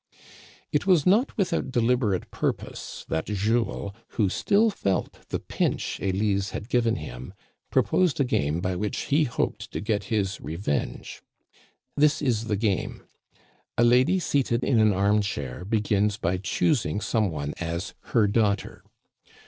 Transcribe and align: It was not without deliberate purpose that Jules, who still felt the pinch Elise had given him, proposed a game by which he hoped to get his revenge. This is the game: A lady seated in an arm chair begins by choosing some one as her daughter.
It 0.71 0.87
was 0.87 1.05
not 1.05 1.37
without 1.37 1.69
deliberate 1.69 2.31
purpose 2.31 3.05
that 3.07 3.25
Jules, 3.27 3.91
who 4.17 4.29
still 4.29 4.71
felt 4.71 5.29
the 5.29 5.37
pinch 5.37 5.99
Elise 5.99 6.49
had 6.49 6.69
given 6.69 6.95
him, 6.95 7.35
proposed 7.69 8.19
a 8.19 8.23
game 8.23 8.61
by 8.61 8.75
which 8.75 9.01
he 9.13 9.25
hoped 9.25 9.69
to 9.69 9.79
get 9.79 10.05
his 10.05 10.41
revenge. 10.41 11.21
This 11.95 12.19
is 12.19 12.45
the 12.45 12.57
game: 12.57 13.03
A 13.77 13.83
lady 13.83 14.17
seated 14.17 14.63
in 14.63 14.79
an 14.79 14.91
arm 14.91 15.21
chair 15.21 15.63
begins 15.63 16.17
by 16.17 16.37
choosing 16.37 16.99
some 16.99 17.29
one 17.29 17.53
as 17.59 17.93
her 18.05 18.25
daughter. 18.25 18.83